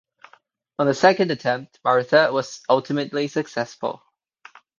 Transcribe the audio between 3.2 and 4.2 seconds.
successful.